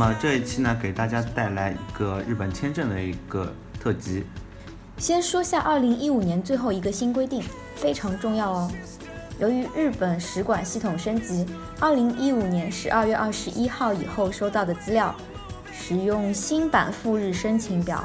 [0.00, 4.24] 那么这一期呢，给大家带来一个日本签证的一个特辑。
[4.96, 7.42] 先说下二零一五年最后一个新规定，
[7.76, 8.72] 非常重要哦。
[9.38, 11.44] 由于日本使馆系统升级，
[11.78, 15.14] 二零一五年十二月二十一号以后收到的资料，
[15.70, 18.02] 使用新版赴日申请表，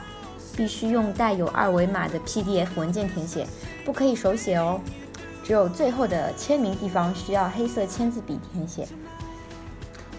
[0.57, 3.47] 必须用带有二维码的 PDF 文件填写，
[3.85, 4.81] 不可以手写哦。
[5.45, 8.85] 只有最后的签名地方需要黑色签字笔填写。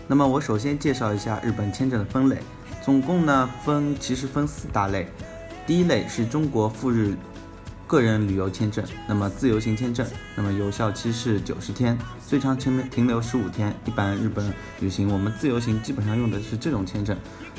[0.08, 2.38] 那么我首先介绍一下日本签证的分类，
[2.84, 5.08] 总共呢分其实分四大类。
[5.66, 7.16] 第一类是中国赴日
[7.88, 13.74] 个人旅游签证，那么自由行签证，那么有效期是九十天，最长停停留十五天。
[13.84, 17.16] 一般日本旅行，我们自由行基本上用的是这种签证。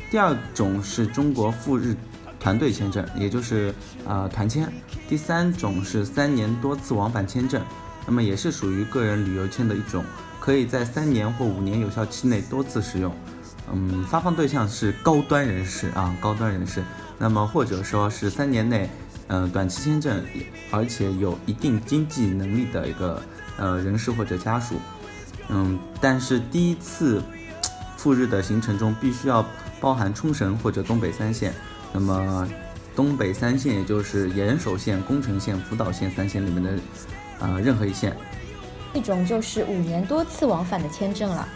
[0.10, 1.94] 第二种是中国赴日
[2.40, 3.74] 团队签证，也就是
[4.08, 4.72] 啊团签。
[5.10, 7.62] 第三种是三年多次往返签证，
[8.06, 10.02] 那么也是属于个人旅游签的一种，
[10.48, 13.14] 可以在三年或五年有效期内多次使用。
[13.70, 16.82] 嗯，发放对象是高端人士啊，高端人士。
[17.18, 18.90] 那么或者说是三年内，
[19.28, 20.24] 呃，短期签证，
[20.72, 23.22] 而且有一定经济能力的一个
[23.58, 24.76] 呃人士或者家属，
[25.50, 27.22] 嗯，但是第一次
[27.98, 29.46] 赴日的行程中必须要
[29.82, 31.54] 包含冲绳或者东北三县。
[31.92, 32.48] 那么
[32.96, 36.80] 东北三县也就是岩手县、宫城县、福岛县三县里面的
[37.42, 38.16] 呃任何一县。
[38.98, 41.48] 一种就是五年多次往返的签证了。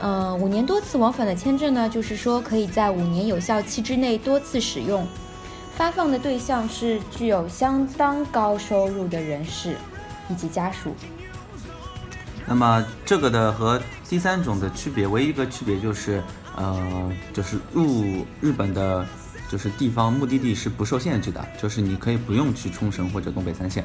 [0.00, 5.06] 嗯，五年多次往返的签证呢，就是说可以在五年有效期之内多次使用，
[5.76, 9.76] 发放的对象是具有相当高收入的人士
[10.28, 10.94] 以及家属。
[12.46, 16.22] 那么这个的和第三种的区别，唯一一个区别就是，
[16.56, 19.06] 呃，就是入日本的，
[19.48, 23.84] 就是地方目的地是不受限制的，就是你可以不用去冲绳或者东北三县。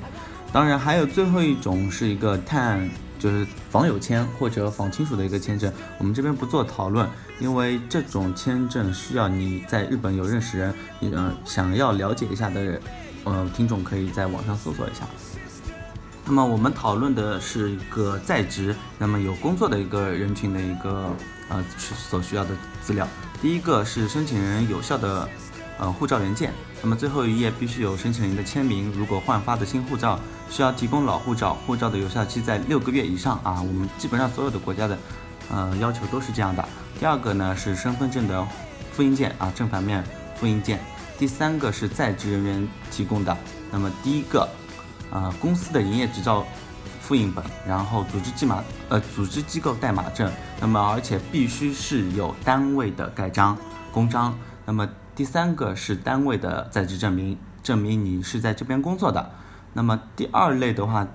[0.57, 2.89] 当然，还有最后一种是一个探。
[3.19, 7.07] 就是访友签或者访亲属的一个签证，我们这边不做讨论，
[7.39, 12.81] 因为这种签证需要你在日本有认识人，你嗯，想要了解一下的，人，
[13.23, 15.01] 呃，听众可以在网上搜索一下。
[16.25, 21.11] 那么我们讨论的是一个在职，那么有工作的一个人群的一个
[21.49, 22.51] 呃所需要的
[22.81, 23.07] 资料。
[23.41, 25.27] 第一个是申请人有效的
[25.79, 28.91] 呃护照原件，那么最后一页必须有申请人的签名。
[28.91, 30.19] 如果换发的新护照。
[30.49, 33.61] 需要提供老护照，护照的有效期在六个月以上啊。
[33.61, 34.97] 我们基本上所有的国家的，
[35.51, 36.65] 呃，要求都是这样的。
[36.97, 38.47] 第二个呢是身份证的
[38.93, 40.01] 复印件啊，正反面
[40.37, 40.79] 复印件。
[41.17, 43.37] 第三个是在职人员提供的。
[43.69, 44.47] 那么第一个，
[45.11, 46.45] 啊，公司的营业执照
[47.01, 50.31] 复印本，然后组织机码，呃，组织机构代码证。
[50.61, 53.57] 那么而且必须是有单位的盖章、
[53.91, 54.33] 公章。
[54.65, 59.31] 那么第三个是单位的在职证明，证明你是在这边工作的。
[59.73, 61.07] 那么第二类的话，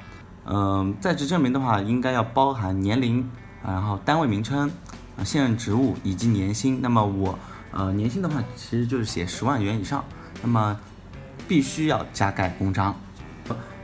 [0.44, 3.30] 嗯，在职证明的话，应该要包含年龄，
[3.64, 4.68] 然后单位名称，
[5.16, 6.80] 啊，现任职务以及年薪。
[6.82, 7.38] 那么我，
[7.70, 10.04] 呃，年薪的话，其实就是写十万元以上。
[10.42, 10.76] 那么
[11.46, 12.92] 必须要加盖公章。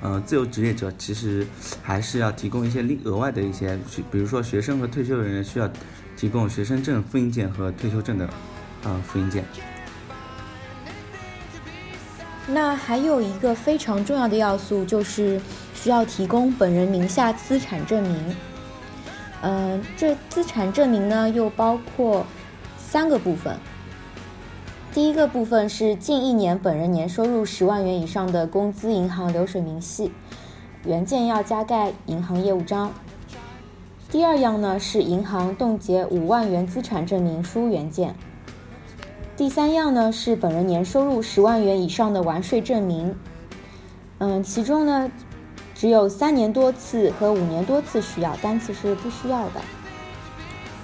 [0.00, 1.46] 呃，自由职业者其实
[1.80, 3.78] 还是要提供一些另额外的一些，
[4.10, 5.70] 比如说学生和退休人员需要
[6.16, 8.28] 提供学生证复印件和退休证的，
[8.82, 9.44] 呃，复印件。
[12.50, 15.38] 那还有一个非常重要的要素，就是
[15.74, 18.36] 需要提供本人名下资产证明。
[19.42, 22.24] 嗯，这资产证明呢，又包括
[22.78, 23.54] 三个部分。
[24.94, 30.10] 第一个部分是近一年本人年收入十万元以上的工资银行流水明细，
[30.84, 32.90] 原件要加盖银行业务章。
[34.10, 38.16] 第二样呢是银行冻结五万元资产证明书原件。
[39.38, 43.14] 第三样呢是本人年收入十万元以上的完税证明，
[44.18, 45.08] 嗯，其中呢
[45.76, 49.60] 只有三年多次和五年多次需要，单次是不需要的。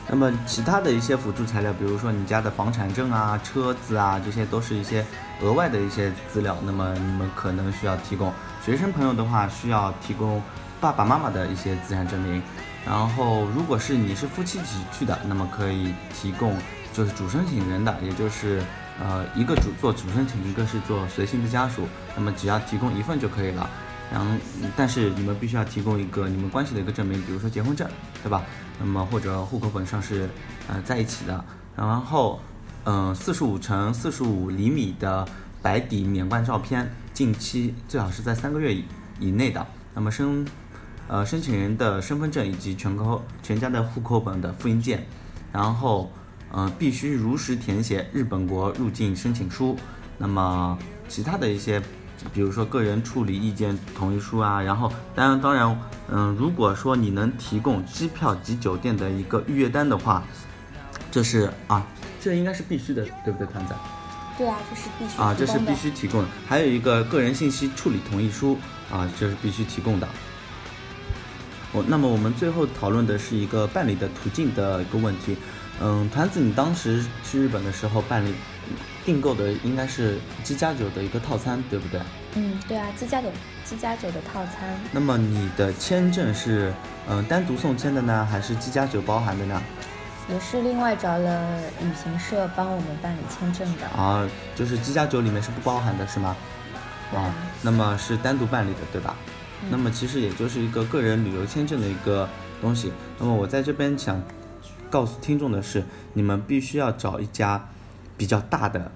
[0.06, 5.04] 那么其他的一些辅助材料，比如说你家的房产证啊、车子啊，这些都是一些
[5.40, 8.32] 额外的一些资料，那么你们可能需要提供。
[8.64, 10.40] 学生朋友的话，需要提供
[10.80, 12.40] 爸爸妈妈的一些资产证明，
[12.86, 16.54] 然后如果是你是夫妻一起去的，那么可以提供。
[16.94, 18.62] 就是主申请人的，也就是
[19.02, 23.68] 呃一个主做主申请，一个是做随行的家属，那么只要提供一份就可以了。
[24.12, 24.30] 然后，
[24.76, 27.88] 但是你们必须要提供一个你们关系的一个证明，比如说结婚证，
[28.22, 28.44] 对吧？
[28.78, 30.30] 那么或者户口本上是
[30.68, 31.44] 呃在一起的。
[31.76, 32.38] 然后，
[32.84, 35.26] 嗯，四十五乘四十五厘米的
[35.60, 38.84] 白底免冠照片，近期最好是在三个月以
[39.18, 39.66] 以内的。
[39.94, 40.46] 那么申
[41.08, 45.04] 呃申请人的身份证以及全口全家的户口本的复印件，
[45.50, 46.08] 然后。
[46.56, 49.76] 嗯，必须如实填写日本国入境申请书。
[50.16, 50.78] 那么
[51.08, 51.82] 其他的一些，
[52.32, 55.76] 比如说个人处理意见同意书啊，然后当然当然，
[56.08, 60.22] 嗯，如果说你能提供机票及酒店的一个预约单的话，
[61.10, 61.84] 这是啊，
[62.20, 63.74] 这应该是必须的，对不对，团仔？
[64.38, 66.28] 对啊，这是必须啊，这是必须提供的。
[66.46, 68.56] 还有一个个人信息处理同意书
[68.92, 70.08] 啊，这是必须提供的。
[71.72, 75.36] 我那么我们最后讨论的是一个办理的途径的一个问题。
[75.80, 78.34] 嗯，团子，你当时去日本的时候办理
[79.04, 82.00] 订购的应该是机加酒的一个套餐，对不对？
[82.36, 83.28] 嗯，对啊，机加酒
[83.64, 86.72] 机加酒的套餐，那么你的签证是
[87.08, 89.60] 嗯单独送签的呢，还是机加酒包含的呢？
[90.30, 93.86] 也是另外找了旅行社帮我们办理签证的。
[93.88, 96.36] 啊，就是机加酒里面是不包含的，是吗？
[97.12, 99.16] 啊啊，那么是单独办理的，对吧？
[99.62, 102.28] 嗯那么其实也就是一个个人旅游签证的一个
[102.60, 102.92] 东西。
[103.18, 104.22] 那么我在这边想
[104.94, 105.82] 告诉听众的是，
[106.12, 107.66] 你们必须要找一家
[108.16, 108.92] 比较大的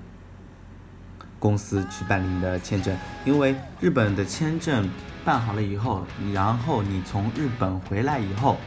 [1.41, 4.89] 公司去办理你的签证，因为日本的签证
[5.25, 8.59] 办好了以后，然后你从日本回来以后，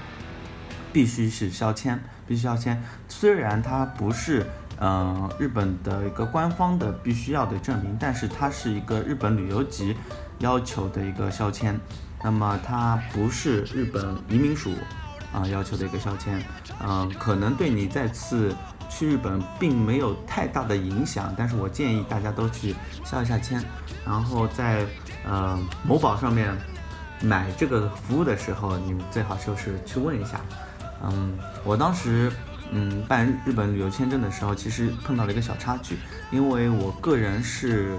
[0.91, 2.83] 必须是消签，必须要签。
[3.07, 4.45] 虽然它不是
[4.81, 9.95] 嗯、日本的一个官方的必须要的证明，但是它是一个日本旅游局
[10.39, 11.79] 要求的一个消签。
[12.23, 14.73] 那么它不是日本移民署
[15.31, 16.41] 啊、要求的一个消签，
[16.85, 18.53] 嗯、可能对你再次
[18.89, 22.75] 去日本并没有太大的影响，但是我建议大家都去
[23.05, 23.63] 消一下签，
[24.05, 24.85] 然后在
[25.25, 26.55] 呃某宝上面
[27.21, 30.41] 买这个服务的时候，你们最好就是去问一下。
[31.03, 32.31] 嗯，我当时
[32.71, 35.97] 嗯办日本旅游签证的时候，其实碰到了一个小插曲，
[36.29, 37.97] 因为我个人是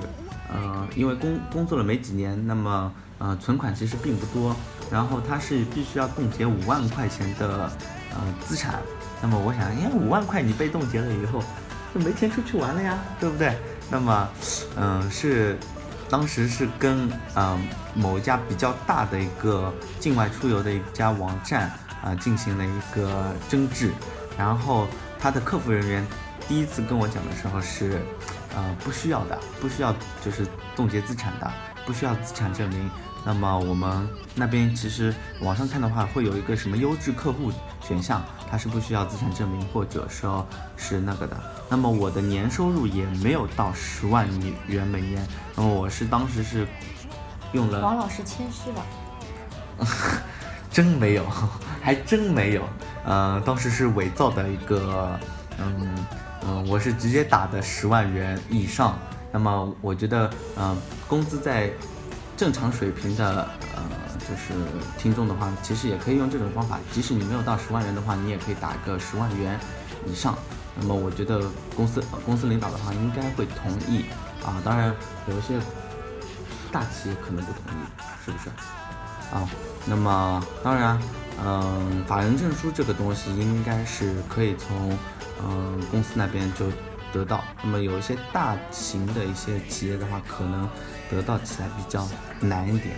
[0.52, 4.54] 呃因为工工作了没几年，那么呃存款其实并不多，
[4.92, 7.70] 然后他是必须要冻结五万块钱的
[8.10, 8.78] 呃资产，
[9.22, 11.42] 那么我想，哎五万块你被冻结了以后，
[11.94, 13.56] 就没钱出去玩了呀，对不对？
[13.90, 14.28] 那么
[14.76, 15.58] 嗯、是
[16.10, 21.72] 当时是跟嗯、某一家比较大的一个境外出游的一家网站
[22.02, 23.92] 啊、进行了一个争执，
[24.36, 24.86] 然后
[25.18, 26.06] 他的客服人员
[26.46, 28.02] 第一次跟我讲的时候是，
[28.54, 30.46] 呃不需要的，不需要就是
[30.76, 31.50] 冻结资产的，
[31.86, 32.90] 不需要资产证明。
[33.24, 40.46] 那么我们那边其实网上看的话，会有一个什么优质客户选项，它是不需要资产证明或者说
[40.76, 41.36] 是那个的。
[41.68, 44.28] 那么我的年收入也没有到十万
[44.66, 45.26] 元每年，
[45.56, 46.66] 那么我是当时是
[47.52, 49.86] 用了王老师谦虚了。
[50.70, 51.26] 真没有，
[51.82, 52.62] 还真没有。
[53.04, 55.18] 呃，当时是伪造的一个，
[55.58, 56.06] 嗯
[56.46, 58.98] 嗯，我是直接打的十万元以上。
[59.30, 60.76] 那么我觉得，嗯、
[61.08, 61.70] 工资在
[62.42, 63.82] 正常水平的，呃，
[64.18, 64.52] 就是
[64.98, 66.76] 听众的话，其实也可以用这种方法。
[66.90, 69.56] 即使你没有到十万元的话，你也可以打个十万元
[70.06, 70.36] 以上。
[70.74, 71.40] 那么我觉得
[71.76, 74.06] 公司公司领导的话应该会同意
[74.44, 74.60] 啊。
[74.64, 74.92] 当然，
[75.28, 75.56] 有一些
[76.72, 77.84] 大企业可能不同意，
[78.24, 78.48] 是不是？
[79.32, 79.48] 啊，
[79.86, 80.98] 那么当然，
[81.46, 84.98] 嗯，法人证书这个东西应该是可以从
[85.44, 86.66] 嗯公司那边就
[87.12, 87.44] 得到。
[87.62, 90.68] 那么有一些大型的一些企业的话，可能
[91.10, 92.08] 得到起来比较
[92.40, 92.94] 难一点。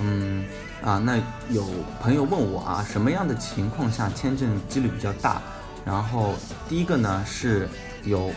[0.00, 0.44] 嗯
[0.82, 1.16] 啊，那
[1.50, 1.64] 有
[2.00, 5.40] 朋友问我啊，什么样的情况下签证几率比较大？
[5.84, 6.34] 然后
[6.68, 7.68] 第一个呢是
[8.04, 8.30] 有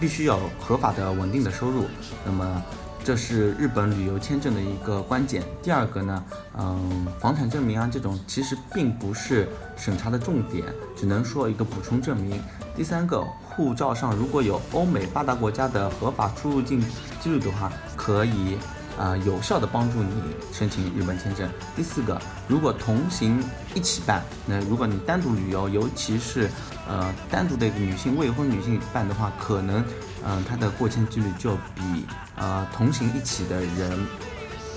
[0.00, 1.86] 必须有合法的稳定的收入，
[2.24, 2.62] 那么
[3.04, 5.42] 这是日本旅游签证的一个关键。
[5.62, 6.24] 第二个呢，
[6.58, 10.64] 嗯，房产证明啊这种其实并不是审查的重点，
[10.96, 12.40] 只能说一个补充证明。
[12.76, 16.84] 第三个，护照上如果有欧美八大国家的合法出入境
[17.20, 18.56] 记录的话，可以。
[18.98, 20.12] 啊、有效的帮助你
[20.52, 21.48] 申请日本签证。
[21.74, 23.42] 第四个，如果同行
[23.74, 26.48] 一起办，那如果你单独旅游，尤其是
[26.86, 29.82] 呃单独的一个女性未婚女性办的话，可能
[30.24, 34.06] 嗯、呃、她的过签几率就比呃同行一起的人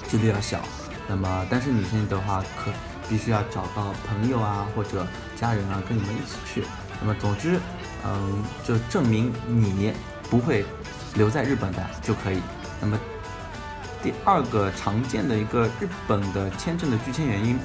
[0.07, 0.59] 几率要小。
[1.07, 2.71] 那么，单身女性的话，可
[3.09, 6.63] 必须要找到朋友啊或者家人啊跟你们一起去。
[6.99, 7.59] 那么，总之，
[8.05, 9.93] 嗯，就证明你
[10.29, 10.65] 不会
[11.15, 12.39] 留在日本的就可以。
[12.81, 12.99] 那么。
[14.03, 17.57] 第二个常见的一个日本的签证的拒签原因，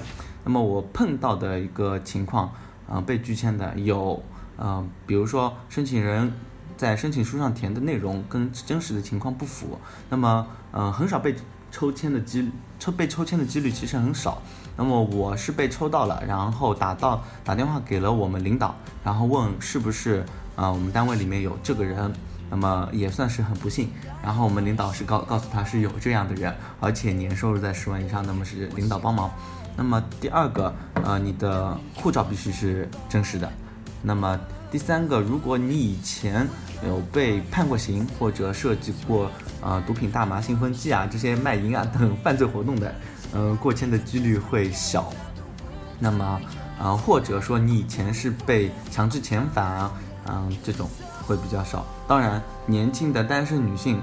[0.43, 2.51] 那么我碰到的一个情况，
[2.89, 4.23] 呃，被拒签的有，
[4.57, 6.33] 呃，比如说申请人
[6.81, 11.37] 在申请书上填的内容跟真实的情况不符，那么，呃，很少被
[11.71, 14.41] 抽签的几抽被抽签的几率其实很少。
[14.79, 20.25] 那么我是被抽到了，然后打到打电话给了我们领导，然后问是不是
[20.57, 22.11] 啊、我们单位里面有这个人。
[22.49, 23.91] 那么也算是很不幸，
[24.25, 29.31] 然后我们领导是告告诉他是有这样的人，而且年收入在十万以上，那么是领导帮忙。
[29.77, 33.53] 那么第二个，呃，你的护照必须是真实的。
[34.03, 36.47] 那么第三个，如果你以前
[36.87, 39.29] 有被判过刑或者涉及过
[39.61, 42.95] 呃毒品、大麻、兴奋剂啊这些卖淫啊等犯罪活动的，
[43.35, 45.13] 嗯、过签的几率会小。
[45.99, 46.41] 那么，
[46.81, 49.93] 啊，或者说你以前是被强制遣返啊，
[50.29, 50.89] 嗯，这种
[51.27, 51.85] 会比较少。
[52.07, 54.01] 当然，年轻的单身女性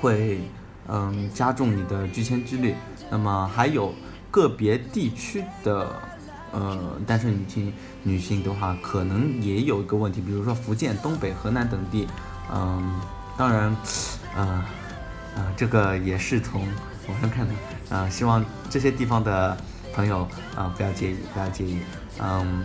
[0.00, 0.42] 会
[0.88, 2.74] 嗯加重你的拒签几率。
[3.10, 3.94] 那么还有
[4.30, 5.90] 个别地区的
[6.54, 12.06] 呃单身女性女性的话，可能也有一个问题，比如说福建、东北、河南等地，
[12.50, 13.00] 嗯，
[13.36, 13.76] 当然，
[14.36, 14.64] 呃，
[15.36, 16.62] 呃，这个也是从
[17.08, 17.54] 网上看的，
[17.90, 19.56] 呃，希望这些地方的。
[19.96, 21.78] 朋友啊，不要介意，不要介意。
[22.20, 22.64] 嗯，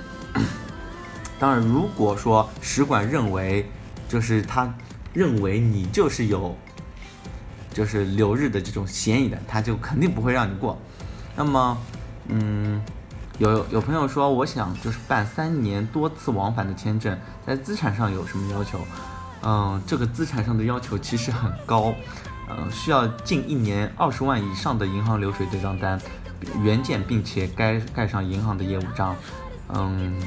[1.37, 3.69] 当然，如果说使馆认为，
[4.07, 4.73] 就是他
[5.13, 6.57] 认为你就是有，
[7.71, 10.75] 就是留日的这种嫌疑的，他就肯定不会让你过。
[11.35, 11.77] 那么，
[12.29, 12.81] 嗯，
[13.39, 17.17] 有有朋友说，我想就是办三年多次往返的签证，
[17.47, 18.79] 在资产上有什么要求？
[19.41, 21.93] 嗯，这个资产上的要求其实很高，
[22.49, 25.99] 嗯，需要近一年二十万以上的银行流水对账单。
[26.61, 29.15] 原件，并且该盖上银行的业务章。
[29.73, 30.21] 嗯，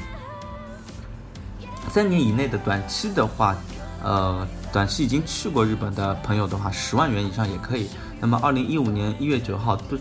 [1.90, 3.54] 三年以内的短期的话，
[4.02, 7.90] 呃，短期已经去过日本的朋友的话，十万元以上也可以。
[8.20, 9.98] 那么，二零一五年一月九号，对，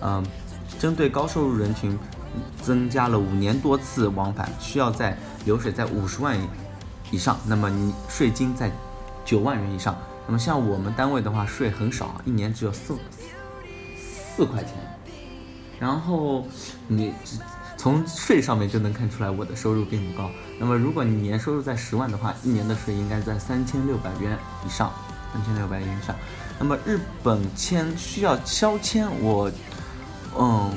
[0.00, 0.24] 嗯，
[0.78, 1.98] 针对高收入人群，
[2.62, 6.38] 增加了五年多次往返，需要在流水在五十万
[7.10, 7.38] 以上。
[7.46, 8.70] 那么，你税金在
[9.24, 9.96] 九万元以上。
[10.26, 12.96] 那么，像我们单位的话，税很少，一年只有四
[14.36, 14.72] 四块钱。
[15.80, 16.46] 然后
[16.86, 17.12] 你
[17.76, 20.30] 从税上面就能看出来我的收入并不高。
[20.58, 24.90] 那么如果你年收入在十万的话，一年的税应该在三千六百元以上，
[25.32, 26.14] 三千六百元以上。
[26.58, 29.50] 那么日本签需要消签，我，
[30.38, 30.70] 嗯，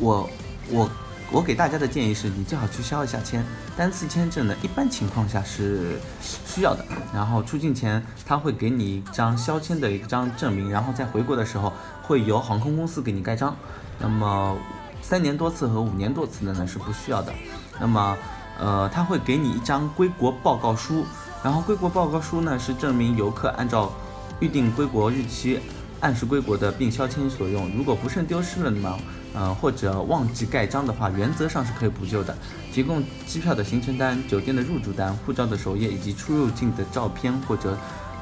[0.00, 0.28] 我
[0.70, 0.90] 我
[1.30, 3.44] 我给大家的建议是你最好去消一下签。
[3.76, 6.84] 单次签证呢，一般情况下是需要的。
[7.12, 11.72] 然后出境前他会给你一张消签的一张证明，然后在回国的时候
[12.02, 13.54] 会由航空公司给你盖章。
[14.00, 14.56] 那么，
[15.02, 17.32] 三年多次和五年多次的呢是不需要的。
[17.78, 18.16] 那么，
[18.58, 21.04] 呃，他会给你一张归国报告书，
[21.42, 23.92] 然后归国报告书呢是证明游客按照
[24.40, 25.60] 预定归国日期
[26.00, 27.70] 按时归国的，并消签所用。
[27.76, 28.98] 如果不慎丢失了呢，
[29.34, 32.36] 呃，或者忘记盖章的话，原则上是可以补救的。
[32.72, 37.76] 提供机票的行程单、酒店的入住单、护照的首页以及出入境的照片或者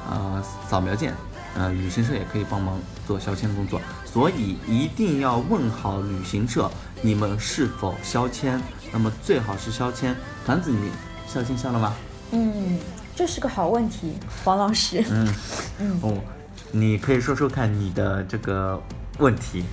[0.09, 1.13] 呃扫描件。
[1.55, 6.69] 呃，旅行社也可以帮忙做消签工作，所以一定要问好旅行社，
[7.01, 8.61] 你们是否消签？
[8.91, 10.15] 那么最好是消签。
[10.45, 10.91] 团子，你
[11.25, 11.95] 消签消了吗？
[12.31, 12.77] 嗯，
[13.15, 15.03] 这是个好问题，黄老师。
[15.09, 15.33] 嗯
[15.79, 16.21] 嗯哦，
[16.71, 18.79] 你可以说说看你的这个
[19.17, 19.63] 问题。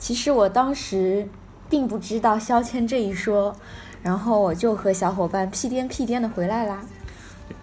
[0.00, 1.28] 其实我当时
[1.68, 3.54] 并不知道消签这一说，
[4.02, 6.80] 然后我就和小伙伴屁颠屁颠的回来啦。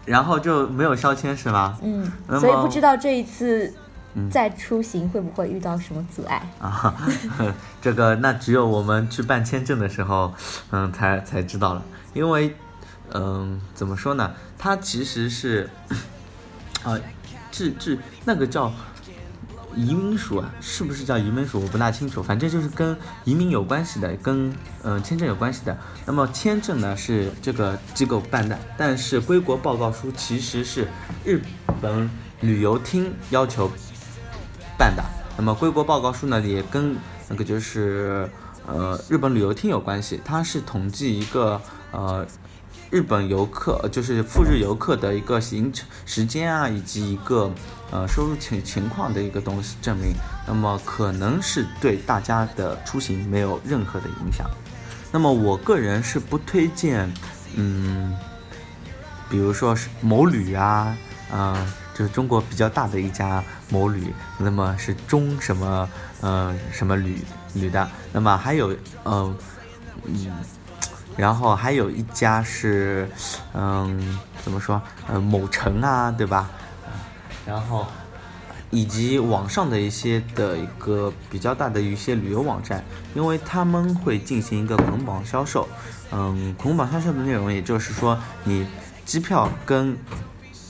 [0.06, 1.78] 然后就没有消签是吗？
[1.82, 3.74] 嗯，所以不知道这一次
[4.32, 6.96] 再出行会不会遇到什么阻碍啊？
[7.82, 10.32] 这个那只有我们去办签证的时候，
[10.72, 11.84] 嗯，才才知道了。
[12.14, 12.56] 因为，
[13.14, 14.32] 嗯，怎么说呢？
[14.60, 15.70] 它其实是，
[16.84, 16.98] 啊，
[17.52, 18.72] 这这那个叫。
[19.78, 21.62] 移民署啊，是不是叫移民署？
[21.62, 24.52] 我不大清楚，反正就是跟移民有关系的，跟
[24.84, 25.78] 嗯签证有关系的。
[26.06, 30.88] 那么签证呢是这个机构办的，但是归国报告书其实是
[31.24, 31.40] 日
[31.80, 32.10] 本
[32.42, 33.72] 旅游厅要求
[34.78, 35.04] 办的。
[35.38, 36.98] 那么归国报告书呢也跟
[37.30, 38.28] 那个就是
[38.66, 42.26] 呃日本旅游厅有关系，它是统计一个呃。
[42.90, 47.52] 日本游客就是赴日游客的一个行程时间啊，以及一个
[47.92, 50.14] 呃收入情情况的一个东西证明，
[50.48, 54.50] 那么可能是对大家的出行没有任何的影响。
[55.12, 57.12] 那么我个人是不推荐，
[57.56, 58.16] 嗯，
[59.30, 60.96] 比如说是某旅啊，
[61.32, 61.56] 嗯，
[61.94, 65.90] 就是中国比较大的一家某旅，那么是中什么
[66.22, 67.22] 呃什么旅
[67.54, 68.72] 旅的，那么还有
[69.06, 69.38] 嗯
[70.06, 70.32] 嗯。
[71.16, 73.10] 然后还有一家是，
[73.56, 74.80] 嗯，怎么说？
[75.08, 76.48] 呃，某城啊，对吧？
[77.48, 77.86] 然后
[78.70, 82.84] 以及网上的一些的一个比较大的一些旅游网站，
[83.16, 85.68] 因为他们会进行一个捆绑销售。
[86.12, 88.68] 嗯，捆绑销售的内容，也就是说，你
[89.06, 89.98] 机票跟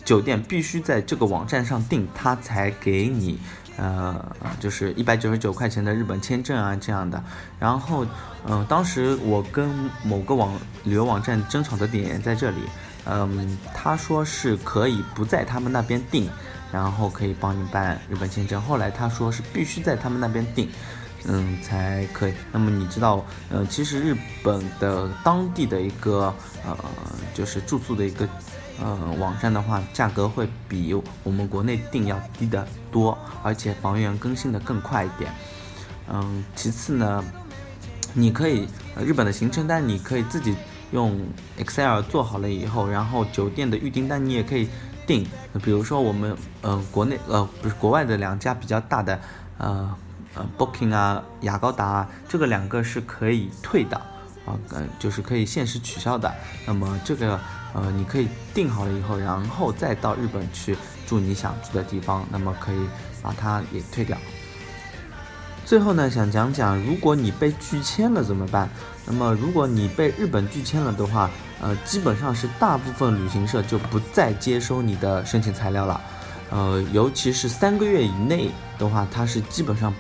[0.06, 3.40] 酒店必须在这个网站上订，他才给你。
[3.78, 7.24] 呃，就是一百九十九块钱的日本签证啊，这样的。
[7.60, 8.04] 然后，
[8.48, 9.70] 嗯，当时我跟
[10.04, 10.52] 某个网
[10.84, 12.58] 旅游网站争吵的点在这里。
[13.06, 16.28] 嗯，他说是可以不在他们那边订，
[16.72, 18.62] 然后可以帮你办日本签证。
[18.62, 20.70] 后来他说是必须在他们那边订，
[21.26, 22.34] 嗯，才可以。
[22.52, 26.34] 那么你知道，呃，其实日本的当地的一个
[26.66, 26.78] 呃，
[27.34, 28.28] 就是住宿的一个。
[28.80, 30.94] 呃，网站的话，价格会比
[31.24, 35.32] 我们国内订要低得多，而且房源更新的更快一点。
[36.08, 37.24] 嗯，其次呢，
[38.14, 38.68] 你可以
[39.04, 40.56] 日本的行程单，你可以自己
[40.92, 41.20] 用
[41.58, 44.70] Excel 做好了以后，然后酒店的预订单你也可以
[45.08, 45.26] 定。
[45.64, 49.20] 比如说我们呃国内呃不是国外的两家比较大的
[49.58, 49.96] 呃
[50.36, 53.98] 呃 Booking 啊雅高达啊，这个两个是可以退的
[54.46, 56.32] 啊，呃就是可以限时取消的。
[56.68, 57.40] 那么这个
[57.74, 62.78] 呃你可以订好了以后，然后再到日本去住你想住的地方，那么可以
[63.24, 64.18] 把它也退掉。
[65.66, 68.70] 最后呢，想讲讲，如果你被拒签了怎么办？
[69.06, 71.30] 那么，如果你被日本拒签了的话，
[71.62, 76.02] 呃，基本上是大部分旅行社就不再接收你的申请材料了，
[76.50, 79.94] 呃，尤其是三个月以内的话，它是基本上，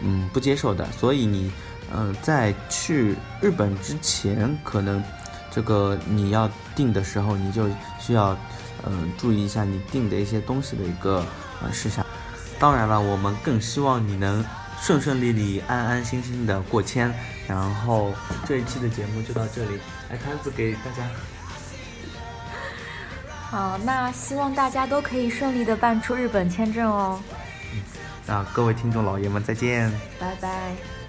[0.00, 0.86] 嗯，不接受的。
[0.92, 1.52] 所以你，
[1.92, 5.02] 呃，在去日本之前，可能
[5.50, 7.68] 这个你要订的时候，你就
[8.00, 8.36] 需要，
[8.86, 11.24] 嗯，注意一下你订的一些东西的一个
[11.62, 12.04] 呃事项。
[12.58, 14.44] 当然了，我们更希望你能。
[14.80, 17.10] 顺顺利利、安安心心的过签，
[17.48, 18.12] 然后
[18.46, 19.78] 这一期的节目就到这里，
[20.10, 21.08] 来摊子给大家。
[23.50, 27.20] 好，那希望大家都可以顺利的办出日本签证哦。
[27.72, 27.82] 嗯，
[28.26, 31.03] 那各位听众老爷们再见，拜拜。